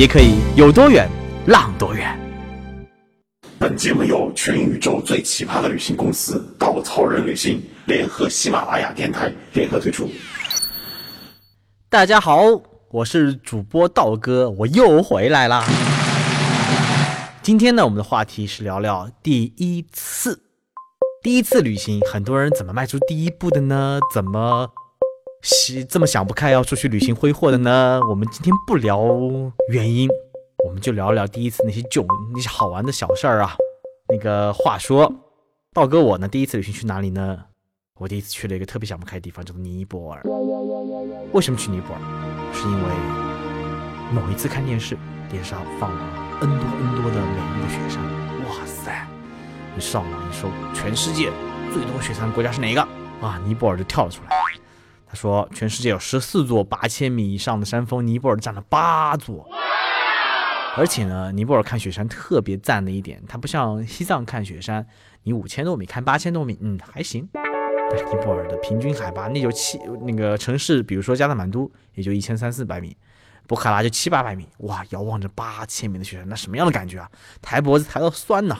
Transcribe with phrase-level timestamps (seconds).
[0.00, 1.06] 也可以有多远，
[1.48, 2.18] 浪多远。
[3.58, 10.08] 本节目由全宇宙最奇葩的旅行公司稻草人旅行联合喜马拉雅电台联合推出。
[11.90, 12.40] 大家好，
[12.90, 15.66] 我是主播道哥，我又回来啦。
[17.42, 20.44] 今天呢，我们的话题是聊聊第一次，
[21.22, 24.00] 第一次旅行，很多人怎么迈出第一步的呢？
[24.14, 24.70] 怎么？
[25.42, 28.00] 是这么想不开要出去旅行挥霍的呢？
[28.10, 29.02] 我们今天不聊
[29.70, 30.08] 原因，
[30.66, 33.56] 我们就聊聊第一次那些囧、那些好玩的小事儿啊。
[34.08, 35.10] 那个话说，
[35.72, 37.44] 道哥我呢第一次旅行去哪里呢？
[37.98, 40.22] 我第一次去了一个特别想不开的地方，叫做尼泊尔。
[41.32, 42.00] 为什么去尼泊尔？
[42.52, 42.88] 是因为
[44.12, 44.96] 某一次看电视，
[45.30, 46.02] 电视上放了
[46.42, 48.02] N 多 N 多的美丽的雪山。
[48.46, 49.06] 哇塞！
[49.74, 51.30] 你上网一搜，全世界
[51.72, 52.82] 最多雪山的国家是哪一个？
[53.22, 54.30] 啊，尼泊尔就跳了出来。
[55.10, 59.48] 他说，全世界有十四座八千米以上的山峰，尼泊尔占了八座。
[60.76, 64.86] 而且呢，尼泊尔看雪山特别赞的一点，它不像西藏看雪山，
[65.24, 67.28] 你五千多米看八千多米，嗯，还行。
[67.34, 72.96] 但是尼泊尔的平均海拔，那就七那个城市，比如说加德满都，也就一千三四百米，
[73.48, 77.10] 博卡拉就七八百米，哇，遥望着八千米的雪山，那什么样的感觉啊？
[77.42, 78.56] 抬脖子抬到酸呐！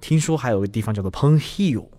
[0.00, 1.90] 听说还有个地方叫做 p o n Hill，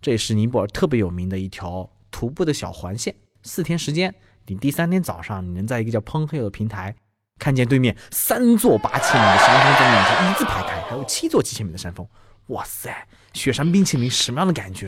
[0.00, 1.90] 这也是尼泊尔特别有名的一条。
[2.12, 4.14] 徒步的小环线，四天时间，
[4.46, 6.94] 你第三天早上，你能在一个叫喷黑的平台，
[7.40, 12.06] 看见对面三座八千米的山峰在面前一字排开，还有七座七千米的山峰，
[12.48, 14.86] 哇塞，雪山冰淇淋什么样的感觉？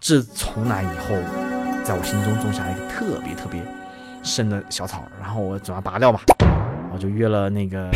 [0.00, 1.14] 自从那以后，
[1.84, 3.62] 在我心中种下了一个特别特别
[4.22, 6.20] 深的小草，然后我总要拔掉嘛，
[6.92, 7.90] 我就约了那个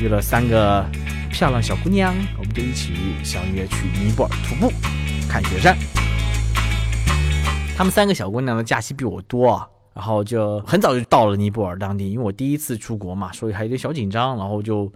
[0.00, 0.84] 约了三个
[1.30, 4.72] 漂亮小姑娘，我们就一起相约去尼泊尔徒步。
[5.30, 5.78] 看雪山，
[7.76, 9.64] 他们三个小姑娘的假期比我多，
[9.94, 12.10] 然后就很早就到了尼泊尔当地。
[12.10, 14.92] 因为我第一次出国嘛，所以还有点小紧张，然后就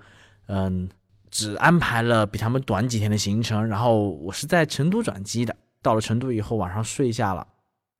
[0.49, 0.89] 嗯，
[1.31, 3.65] 只安排了比他们短几天的行程。
[3.69, 7.47] 然后我是在成都转机的，到了成都以后晚上睡下了，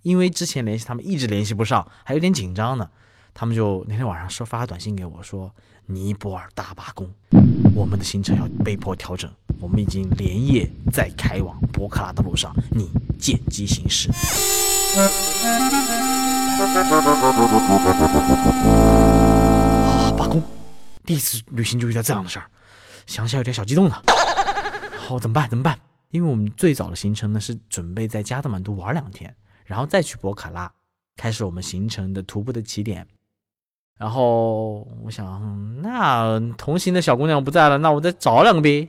[0.03, 2.91] 因为之前联系他们一直联系不上，还有点紧张呢。
[3.35, 5.53] 他们就那天晚上说发短信给我说，
[5.87, 7.13] 尼泊尔大罢工，
[7.75, 9.29] 我们的行程要被迫调整。
[9.61, 14.09] 我们已经连夜在开往博克拉的路上，你见机行事。
[14.97, 15.11] 啊，
[20.17, 20.41] 罢工！
[21.05, 22.47] 第一次旅行就遇到这样的事儿，
[23.05, 24.01] 想想有点小激动呢。
[24.97, 25.51] 好，怎么办？
[25.51, 25.77] 怎么办？
[26.11, 29.35] 因为我们最早的行程呢是准备在加德满都玩两天，
[29.65, 30.73] 然后再去博卡拉，
[31.17, 33.05] 开始我们行程的徒步的起点。
[33.99, 38.89] 然后我想，那同行的小姑娘不在了，那我再找两个呗。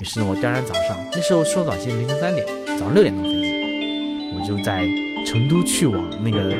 [0.00, 2.46] 于是呢，我第二天早上，那时候收短信凌晨三点，
[2.78, 4.86] 早上六点钟飞机，我就在
[5.26, 6.54] 成都去往那个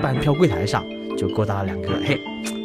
[0.00, 0.84] 办票柜台上，
[1.18, 2.20] 就勾搭了两个嘿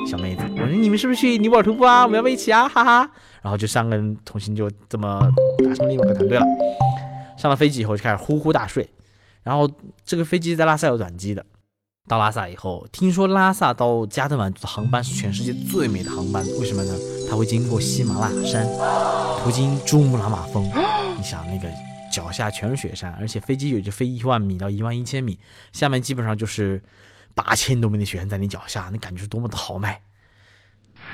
[0.07, 0.43] 小妹子。
[0.53, 2.03] 我说你们是不是去尼泊尔徒步啊？
[2.03, 2.69] 我们要不要一起啊？
[2.69, 3.09] 哈哈。
[3.41, 5.19] 然后就三个人同行就这么
[5.65, 6.45] 达成了一个团队了。
[7.37, 8.87] 上了飞机以后就开始呼呼大睡。
[9.41, 9.67] 然后
[10.03, 11.43] 这个飞机在拉萨有转机的。
[12.09, 16.97] 到拉萨以后，听说拉萨到加德满都的航班是全世界最美的航班，为什么呢？
[17.29, 18.65] 它会经过喜马拉雅山，
[19.43, 20.65] 途经珠穆朗玛峰。
[21.15, 21.69] 你想，那个
[22.11, 25.37] 脚下全是雪山，而且飞机也就飞一万米到一万一千米，
[25.71, 26.81] 下面基本上就是
[27.35, 30.01] 八千多米的雪山在你脚下，那感觉是多么的豪迈。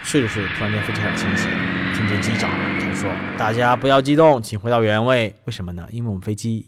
[0.02, 1.50] 睡着睡着，突然间飞机开始倾斜，
[1.94, 5.86] 听见机长他说：“大家不要激动，请回到原位。”为什么呢？
[5.92, 6.68] 因为我们飞机。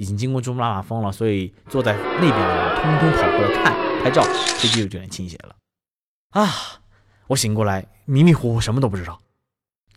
[0.00, 4.22] 已经经过珠穆朗玛峰了，所以坐在那边的人通通跑过来看拍照，
[4.56, 5.54] 飞机就有点倾斜了。
[6.30, 6.48] 啊！
[7.26, 9.18] 我醒过来，迷迷糊糊，什么都不知道。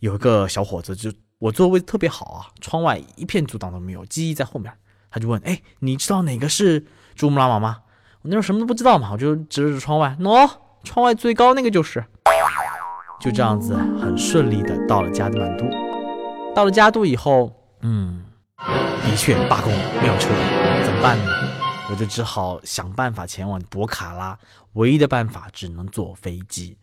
[0.00, 4.70] 有一个小伙子，就我座位特别好啊，窗外一片阻挡都没有，机翼在后面。
[5.10, 6.84] 他就问：“哎，你知道哪个是
[7.14, 7.78] 珠穆朗玛吗？”
[8.20, 10.50] 我那时候什么都不知道嘛，我就指了指窗外，喏，
[10.82, 12.04] 窗外最高那个就是。
[13.18, 15.64] 就这样子，很顺利的到了加德满都。
[16.54, 17.50] 到了加都以后，
[17.80, 18.22] 嗯。
[18.66, 20.28] 的确罢工没有车，
[20.84, 21.30] 怎么办呢？
[21.90, 24.38] 我就只好想办法前往博卡拉，
[24.72, 26.76] 唯一的办法只能坐飞机。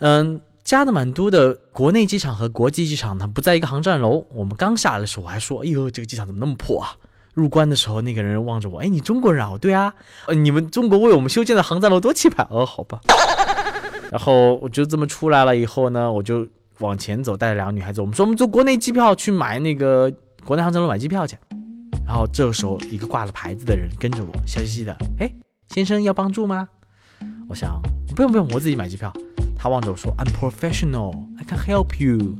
[0.00, 4.26] 嗯，加德满都的国内机场和国际机场呢不在一个航站楼。
[4.34, 6.96] 我们刚下来的时候，我还说：“哎呦，这个机场怎么那么破啊？”
[7.34, 9.56] 入关的时候，那个人望着我，哎，你中国人啊？
[9.58, 9.94] 对啊，
[10.26, 13.00] 呃，你们中国为我们修建的航站楼多气派哦，好吧。
[14.10, 16.46] 然后我就这么出来了以后呢，我就
[16.80, 20.12] 往前走，带着两个女孩子，我们说我们坐国内机票去买那个
[20.44, 21.36] 国内航站楼买机票去。
[22.06, 25.32] 然后这个时候，一个挂了牌子的人跟着我，笑嘻嘻的，哎，
[25.68, 26.68] 先生要帮助吗？
[27.48, 27.80] 我想
[28.14, 29.12] 不用不用，我自己买机票。
[29.56, 32.36] 他望着我说，I'm professional, I can help you。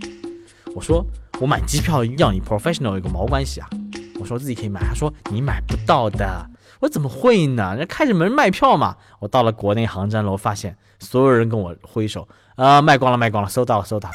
[0.74, 1.06] 我说
[1.40, 3.70] 我买机票要你 professional 有个毛关系啊？
[4.18, 6.50] 我说自己可以买，他说你买不到的。
[6.80, 7.76] 我怎么会呢？
[7.76, 8.96] 人开着门卖票嘛。
[9.20, 12.26] 我到了国内航站楼，发现所有人跟我挥手，
[12.56, 14.14] 啊，卖光了，卖光了，收到了，收到了。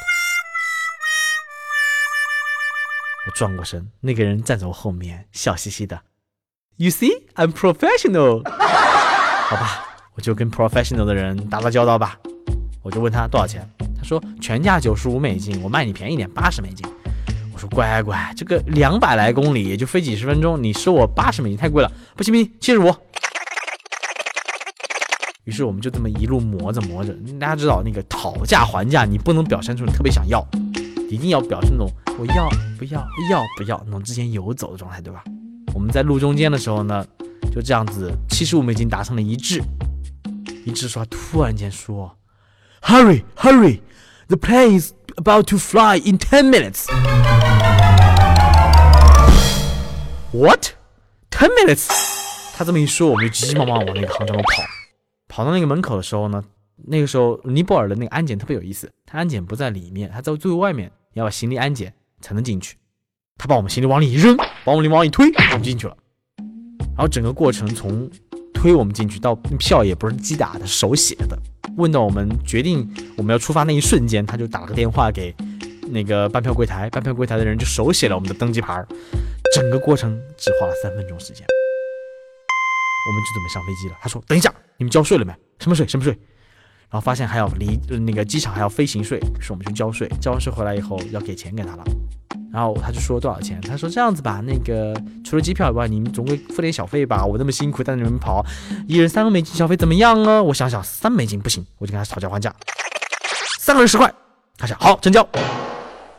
[3.27, 5.99] 我转过身，那个人站在我后面，笑嘻嘻的。
[6.77, 8.41] You see, I'm professional。
[8.47, 9.85] 好吧，
[10.15, 12.17] 我就跟 professional 的人打打交道吧。
[12.81, 16.87] 我就问他多少钱，他说全价九十五美金，我卖你便宜点，八十美金。
[17.53, 22.95] 我说乖乖，这个两百来公里也就飞几十分钟，你收我八十美金太贵了，不行不行，七十五。
[25.43, 30.45] 于是我们就这么一路磨着磨着，大家知道那个讨价还价，你不能表现出你特别想要，
[31.09, 31.89] 一定要表示那种
[32.19, 32.99] 我要不要
[33.29, 35.23] 要不要那种之前游走的状态，对吧？
[35.73, 37.05] 我们在路中间的时候呢，
[37.53, 39.61] 就这样子七十五美金达成了一致，
[40.65, 42.13] 一致说突然间说。
[42.81, 43.81] Hurry, hurry!
[44.27, 46.85] The plane is about to fly in ten minutes.
[50.31, 50.73] What?
[51.31, 51.87] Ten minutes?
[52.55, 54.63] 他这么一说，我们就急急忙忙往那个航站楼跑。
[55.27, 56.43] 跑到那个门口的时候呢，
[56.85, 62.77] 那个时候尼泊尔的那个安检特别有意思，他安检不在里面，他在最外面，要把行李安检才能进去。
[63.37, 65.95] 他把我们行李往里一扔，把我们往里一推，我们进去了。
[66.95, 68.09] 然后整个过程从
[68.53, 71.37] 推我们进去到票也不是机打的，手写的。
[71.75, 75.35] 问到我们决定我们要出发那一瞬间，他就打了个电话给
[75.91, 78.83] 那个办票柜台，办票柜台的人就手写了我们的登机牌，
[79.53, 81.45] 整个过程只花了三分钟时间，
[83.07, 83.95] 我们就准备上飞机了。
[84.01, 85.31] 他说：“等一下，你们交税了没？
[85.59, 85.87] 什么税？
[85.87, 86.17] 什么税？”
[86.89, 91.83] 然后发现还要离那个机场还要飞行税，是我们去交税，交完税回来以后要给钱给他了。
[92.49, 93.59] 然后他就说多少钱？
[93.61, 97.23] 他说这样子吧，那个除了机票以外，你们总归付点小费吧。
[97.25, 98.43] 我那么辛苦带着你们跑，
[98.87, 100.41] 一人三个美金小费怎么样啊？
[100.41, 102.55] 我想想，三美金不行，我就跟他讨价还价，
[103.59, 104.11] 三个人十块。
[104.57, 105.27] 他想好成交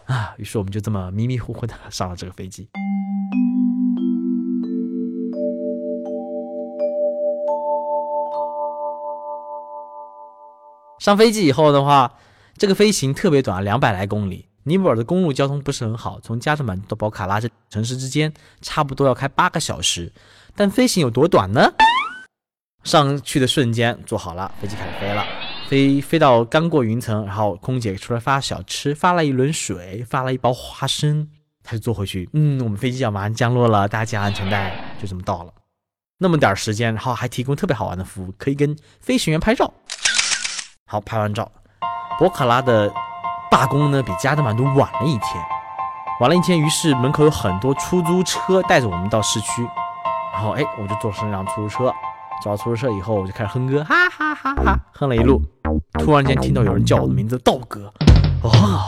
[0.04, 0.34] 啊。
[0.36, 2.68] 于是我们就这么迷迷糊糊的上了这个飞机。
[11.08, 12.18] 上飞机以后的话，
[12.58, 14.46] 这个飞行特别短，两百来公里。
[14.64, 20.12] 尼泊尔的公路交通不是很好，从加德满到宝卡拉这城市之间差不多要开八个小时，
[20.54, 21.72] 但飞行有多短呢？
[22.84, 25.24] 上去的瞬间坐好了，飞机开始飞了，
[25.70, 31.26] 飞飞到刚过云层，然后空姐出来发小吃，发了一轮水，发了一包花生，
[31.62, 32.28] 他就坐回去。
[32.34, 35.54] 嗯，我们飞机要马上降落了，大家系安全带，就这么到了。
[36.18, 39.72] 那么点时间，然后还提供特别好玩的服务，可以跟飞行员拍照。
[40.88, 41.48] 好，拍完照，
[42.18, 42.92] 博卡拉的。
[43.50, 45.42] 罢工呢比加德满都晚了一天，
[46.20, 49.66] 晚了一天，于是门口有很多出租车带着我们到市区，
[50.34, 51.84] 然后哎，我就坐上那辆出租车，
[52.42, 55.42] 坐到出租车以后，我就开始哼歌，哈哈哈哈，哼了一路，
[55.94, 57.90] 突然间听到有人叫我的名字，道哥，
[58.42, 58.84] 哦，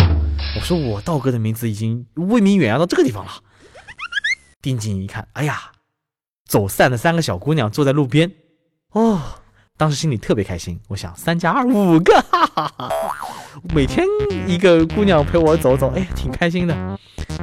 [0.57, 3.31] 我说我道哥的名字已经威名远扬到这个地方了，
[4.61, 5.73] 定睛一看，哎呀，
[6.45, 8.31] 走散的三个小姑娘坐在路边，
[8.93, 9.40] 哦。
[9.81, 12.91] 当时心里特别开心，我想三加二五个，哈哈哈！
[13.75, 14.07] 每天
[14.47, 16.99] 一个姑娘陪我走走，哎，挺开心的。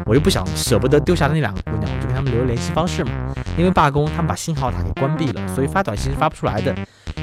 [0.06, 3.10] 我又不想舍不得丢下那两个姑娘，我就给他们留了联系方式嘛。
[3.58, 6.76] 因为罢工，他们把信号塔给关闭了，所以发短信是发不出来的。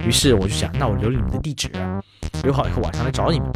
[0.05, 1.71] 于是我就想，那我留你们的地址，
[2.43, 3.49] 留好以后晚上来找你们。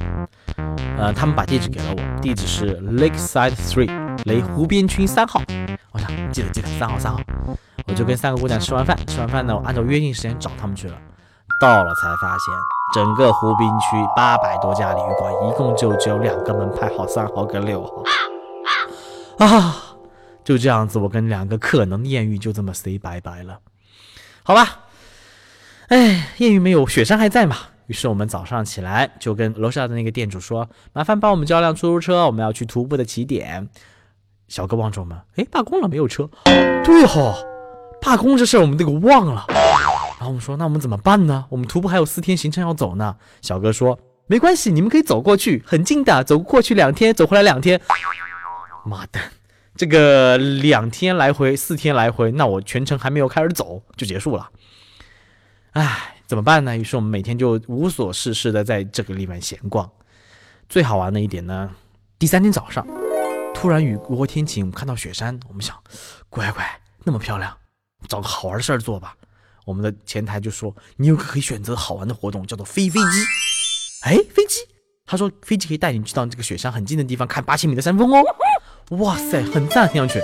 [0.97, 3.91] 呃，他们把地址给了我，地址是 Lakeside Three，
[4.27, 5.43] 雷湖边区三号。
[5.91, 7.21] 我想记得记得三号三号。
[7.89, 10.95] 我就跟三个姑娘吃完饭，吃完饭呢，我按照约定时间找他们去了。
[11.61, 12.55] 到了才发现，
[12.95, 18.05] 整个湖滨区八百多家旅馆，一共就只有两个门牌号，三号跟六号。
[19.45, 19.77] 啊，
[20.45, 23.59] 就这样子，我跟两个可能艳遇就这么 say 拜拜了。
[24.43, 24.79] 好吧，
[25.89, 27.57] 哎，艳遇没有，雪山还在嘛？
[27.87, 33.69] 于是我们早上起来就跟楼下的那个店主说：“麻烦帮我们叫辆出租车，我们要去徒步的起点。”
[34.47, 36.29] 小哥望着我们，哎，罢工了，没有车。
[36.85, 37.35] 对哈，
[38.01, 39.47] 罢工这事我们都给忘了。
[40.19, 41.47] 然后我们说，那我们怎么办呢？
[41.49, 43.17] 我们徒步还有四天行程要走呢。
[43.41, 47.81] 小哥说，没关系，你们可以走过去，很近的，走过去两天，走回来两天。
[48.85, 49.21] 妈的，
[49.77, 54.51] 这个两天来回，四天来回，那我全程还没有开始走就结束了。
[55.73, 56.77] 唉，怎么办呢？
[56.77, 59.89] 于是我们每天就无所事事的在这个里面闲逛。
[60.69, 61.71] 最好玩的一点呢，
[62.19, 62.85] 第三天早上，
[63.55, 65.77] 突然雨过天晴，我们看到雪山，我们想，
[66.29, 66.81] 乖乖。
[67.05, 67.57] 那么漂亮，
[68.09, 69.15] 找个好玩的事儿做吧。
[69.69, 73.07] 我们的前台就说，你有个可以选择好玩的活动，叫做飞飞机。
[74.05, 74.61] 哎，飞机？
[75.05, 78.25] 他说飞机可以带你去到这个雪山很近的地方看八千米的山峰哦。
[78.97, 80.23] 哇塞，很赞，听上去。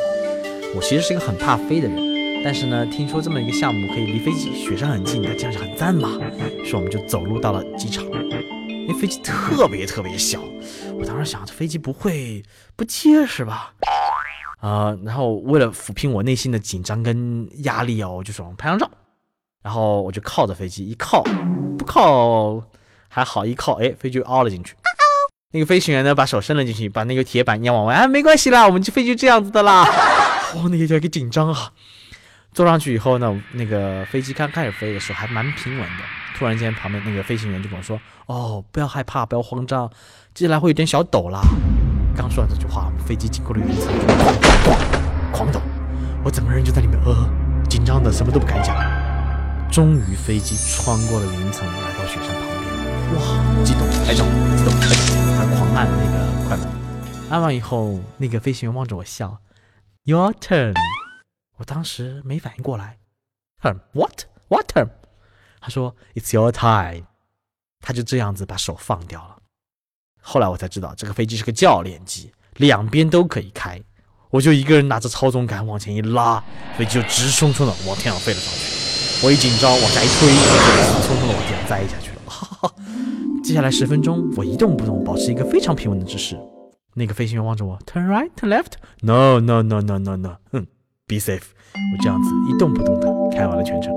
[0.75, 6.09] 我其实是一个很怕飞的人，但是呢，听说这么一个项目可以离飞机雪山很近，那这样就很赞嘛。
[6.59, 8.03] 于是我们就走路到了机场。
[8.89, 10.41] 那飞机特别特别小，
[10.99, 12.43] 我当时想，这飞机不会
[12.77, 13.75] 不结实吧？
[14.61, 18.91] 啊，然后为了抚平我内心的紧张跟压力哦，我就说拍张照。
[19.65, 21.25] 然后我就靠着飞机，一靠
[21.79, 22.63] 不靠
[23.09, 24.77] 还好，一靠哎，飞机凹了进去。
[25.53, 29.89] 那个飞行员呢，把手伸了进去，把那个铁板一往外，啊，没关系啦，我们就飞就这样子的啦。
[30.55, 31.73] 哦，那个叫一个紧张啊。
[32.53, 36.05] 坐上去以后呢，那个飞机刚开始飞的时候还蛮平稳的。
[36.37, 39.89] 突然间，旁边那个飞行员就跟我说：“哦，不要害怕，不要慌张，
[40.35, 41.41] 接下来会有点小抖啦。”
[42.17, 43.93] 刚说完这句话，飞机经过了云层，
[45.33, 45.61] 狂抖，
[46.25, 47.29] 我整个人就在里面，呃，
[47.69, 49.04] 紧张的什么都不敢讲。
[49.71, 52.65] 终于，飞机穿过了云层，来到雪山旁边，
[53.15, 54.25] 哇，激动，拍照，
[54.57, 54.97] 激动，拍照，
[55.37, 56.69] 他狂按那个快门。
[57.29, 59.41] 按完以后，那个飞行员望着我笑
[60.05, 60.75] ：“Your turn。”
[61.59, 62.99] 我当时没反应过来
[63.61, 64.91] ，Turn，What？What turn？
[65.61, 67.07] 他说：“It's your time。”
[67.83, 69.39] 他就这样子把手放掉了。
[70.21, 73.83] 后来我才知道，这个飞机是个教练机，两边都可以开。
[74.31, 76.43] 我就一个人拿着操纵杆往前一拉，
[76.79, 78.84] 飞机就直冲冲的往天上飞了上去。
[79.25, 82.17] 我一紧张，往下一推，就匆匆的往地上栽下去了。
[82.27, 82.71] 哈哈。
[83.43, 86.39] 接下来十分钟，我一动不动，保持一个非常平稳的姿势。
[86.93, 90.67] 那个飞行员望着我，Turn right，Turn left，No，No，No，No，No，No，嗯
[91.07, 91.41] ，Be safe。
[91.73, 93.95] 我这样子一动不动的开完了全程。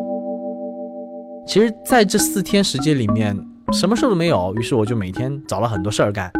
[1.45, 3.37] 其实，在这四天时间里面，
[3.73, 4.55] 什么事都没有。
[4.55, 6.31] 于是我就每天找了很多事儿干。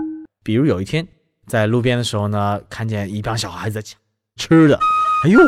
[0.45, 1.05] 比如有一天
[1.45, 3.99] 在路边的时候呢，看见一帮小孩子抢
[4.37, 4.79] 吃的。
[5.25, 5.39] 哎呦，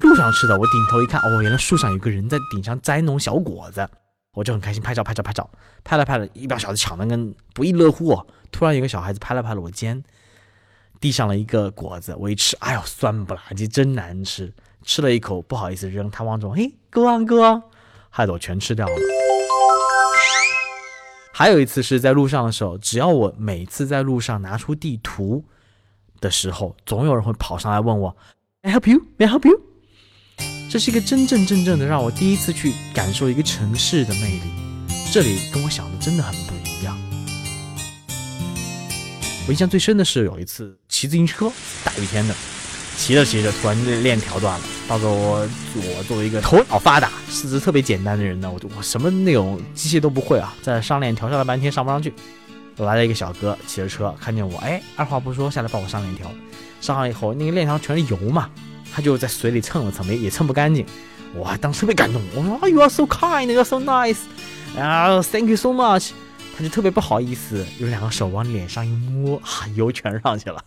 [0.00, 0.58] 路上吃的！
[0.58, 3.88] 我顶头一看，哦，原来树上有个人在顶上摘那种小果子。
[4.32, 5.48] 我就很开心，拍照拍照拍照，
[5.82, 8.10] 拍了拍了，一帮小孩子抢的跟不亦乐乎。
[8.10, 10.02] 哦突然有个小孩子拍了拍了我肩，
[11.00, 12.14] 递上了一个果子。
[12.18, 14.54] 我一吃，哎呦，酸不拉几，真难吃。
[14.82, 16.10] 吃了一口，不好意思扔。
[16.10, 17.62] 他望着我，嘿，哥啊哥。
[18.08, 18.92] 害得我全吃掉了。
[21.32, 25.44] 还有一次是在路上的时候，只要我每次在路上拿出地图
[26.20, 28.16] 的时候，总有人会跑上来问我
[28.62, 29.02] ，May I help you?
[29.18, 29.60] May I help you？”
[30.70, 34.42] 这是一个真真正正的让我第一次去感受一个城市的魅力。
[35.10, 36.98] 这里跟我想的真的很不一样。
[39.46, 41.50] 我印象最深的是有一次骑自行车，
[41.82, 42.34] 大雨天的。
[42.98, 44.66] 骑着骑着，突然链条断了。
[44.88, 52.12] 到时候我我作为一个头脑发达、四肢特别简单的人呢，我就我什么那种机械都不会啊，在上链条上了半天上不上去。
[52.76, 56.28] 我来了一个小哥骑着车，看见我，哎，二话不说下来帮我上链条。
[56.80, 58.50] 上好以后，那个链条全是油嘛，
[58.92, 60.84] 他就在水里蹭了蹭，没也蹭不干净。
[61.34, 64.18] 我还当时特别感动，我说啊，You are so kind, you are so nice，
[64.78, 66.10] 啊，Thank you so much。
[66.56, 70.64] 他就特别不好意思，用两个手往脸上一摸，哈，油全上去了。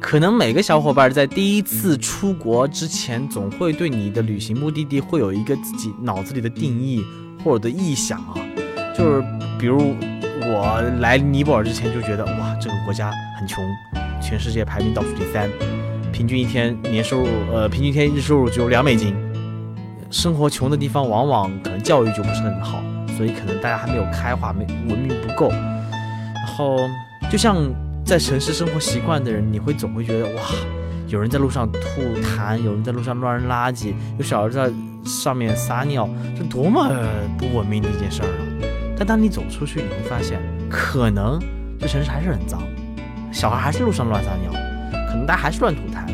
[0.00, 7.04] 可能每个小伙伴在第一次出国之前，总会对你的旅行目的地会有一个自己脑子里的定义
[7.44, 8.34] 或者的臆想啊。
[8.96, 9.22] 就是
[9.58, 9.94] 比如
[10.40, 13.62] 我来尼泊尔之前就觉得，哇，这个国家很穷，
[14.20, 15.48] 全世界排名倒数第三，
[16.12, 19.14] 平均一天年收入，呃，平均一天日收入只有两美金，
[20.10, 22.82] 生活穷的地方往往可能教育就不是很好，
[23.16, 25.50] 所以可能大家还没有开化，没文明不够。
[25.50, 26.88] 然后
[27.30, 27.56] 就像。
[28.04, 30.42] 在城市生活习惯的人，你会总会觉得哇，
[31.08, 31.78] 有人在路上吐
[32.22, 34.70] 痰，有人在路上乱扔垃圾，有小孩在
[35.04, 36.88] 上面撒尿，这多么
[37.36, 38.40] 不文明的一件事儿啊！
[38.96, 41.38] 但当你走出去，你会发现，可能
[41.78, 42.62] 这城市还是很脏，
[43.30, 44.52] 小孩还是路上乱撒尿，
[45.08, 46.06] 可能大家还是乱吐痰，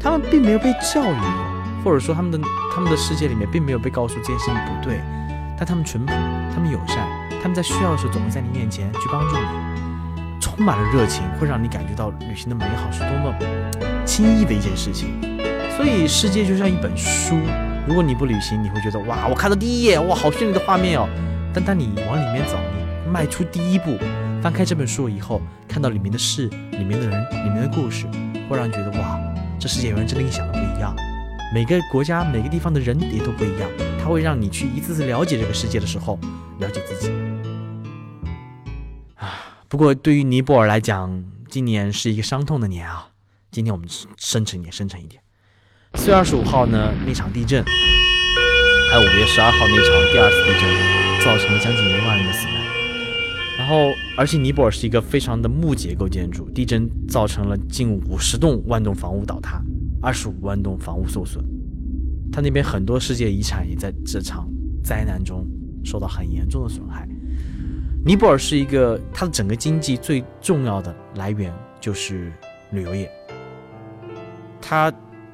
[0.00, 2.38] 他们并没有被教育过，或者说他们的
[2.74, 5.00] 他们的世界里面并没有被告诉这件事情不对，
[5.58, 6.12] 但他们淳朴，
[6.54, 6.98] 他们友善，
[7.42, 9.42] 他们在需要的时候总会在你面前去帮助你。
[10.40, 13.34] 充满了热情，会让你感觉到旅行的美好是多么
[14.06, 15.20] 轻易的一件事情。
[15.76, 17.36] 所以世界就像一本书，
[17.86, 21.06] 如果你不旅行，你会觉得哇，我看到第一页，哇，好绚丽的画面哦。
[21.52, 22.56] 但当你往里面走，
[23.06, 23.96] 迈出第一步，
[24.42, 28.06] 翻开这本书以后，看到里面的事、里面的人、里面的故事，
[28.48, 29.18] 会让你觉得哇，
[29.58, 30.94] 这世界原来真的跟你想的不一样。
[31.54, 33.70] 每个国家、每个地方的人也都不一样，
[34.02, 36.18] 它会让你去一次次了解这个世界的时候，
[36.58, 37.12] 了解自己。
[39.68, 43.08] 不过，对于尼泊尔来讲，今年是一个伤痛的年啊。
[43.50, 45.22] 今天我们深沉一点，深沉一点。
[45.94, 47.64] 四月二十五号呢，那场地震，
[48.90, 52.55] 还有五月十二号那场第二次地震，造成了将近一万人的死难。
[53.66, 59.60] 然后，而且尼泊尔是一个非常的木结构建筑，地震造成了近五十栋万栋房屋倒塌，
[60.00, 61.44] 二十五万栋房屋受损。
[62.30, 64.48] 它那边很多世界遗产也在这场
[64.84, 65.44] 灾难中
[65.84, 67.08] 受到很严重的损害。
[68.04, 72.32] 尼泊尔是一个，它的整个经济最重要的来源就是
[72.70, 73.10] 旅游业。
[74.62, 74.92] 它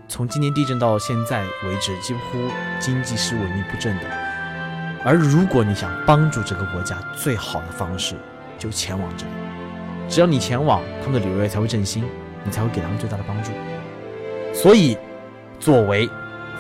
[0.09, 2.39] 从今年地震到现在为止，几乎
[2.81, 4.32] 经济是萎靡不振的。
[5.05, 8.15] 而如果你想帮助这个国家，最好的方式
[8.59, 9.33] 就前往这里。
[10.09, 12.05] 只要你前往，他们的旅游业才会振兴，
[12.45, 13.51] 你才会给他们最大的帮助。
[14.55, 14.97] 所以，
[15.59, 16.09] 作为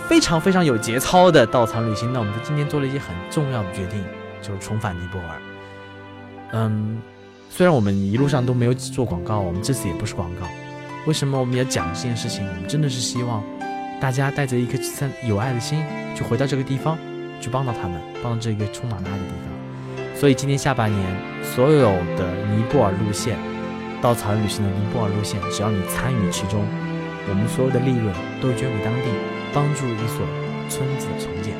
[0.08, 4.02] 非常非常有节操的稻草旅行，那我们在今天做了一些很重要的决定，
[4.40, 5.40] 就是重返尼泊尔。
[6.52, 7.00] 嗯，
[7.50, 10.46] 虽然我们一路上都没有做广告，我们这次也不是广告。
[11.06, 12.46] 为什么我们要讲这件事情？
[12.46, 13.42] 我们真的是希望
[14.00, 15.84] 大家带着一颗三有爱的心，
[16.14, 16.96] 去回到这个地方，
[17.42, 20.16] 去帮到他们，帮到这个充满爱的地方。
[20.16, 21.04] 所以今年下半年
[21.42, 23.36] 所有的尼泊尔路线，
[24.00, 26.64] 稻草人旅行的尼泊尔路线，只要你参与其中，
[27.28, 29.08] 我们所有的利润都捐给当地，
[29.52, 30.24] 帮助一所
[30.68, 31.54] 村子的重建。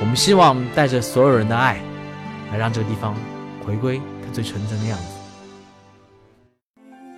[0.00, 1.78] 我们希望带着所有人的爱，
[2.50, 3.14] 来让这个地方
[3.64, 5.04] 回归它最纯真的样子。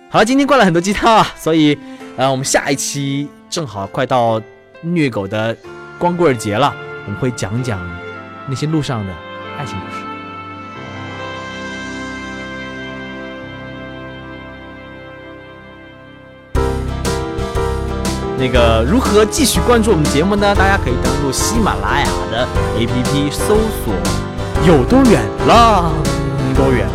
[0.09, 1.77] 好了，今天灌了很多鸡汤啊，所以，
[2.17, 4.41] 呃，我们下一期正好快到
[4.81, 5.55] 虐狗的
[5.97, 6.75] 光棍节了，
[7.05, 7.79] 我们会讲讲
[8.47, 9.13] 那些路上的
[9.57, 10.01] 爱情故事。
[18.37, 20.53] 那个如何继续关注我们节目呢？
[20.53, 22.45] 大家可以登录喜马拉雅的
[22.77, 23.93] APP，搜索
[24.67, 25.89] “有多远了
[26.53, 26.85] 多远”，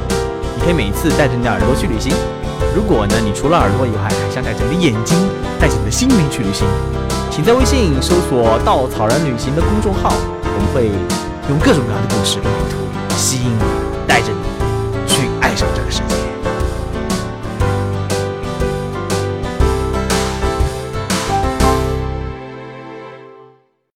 [0.55, 2.13] 你可以每一次带着你的耳朵去旅行。
[2.77, 5.17] 如果呢，你除了耳朵以外，还想带着你的眼睛，
[5.59, 6.69] 带着你的心灵去旅行，
[7.41, 10.89] 你在微信搜索“稻草人旅行”的公众号，我们会
[11.49, 12.77] 用各种各样的故事地图
[13.17, 13.63] 吸引你，
[14.07, 16.10] 带着你去爱上这个世界。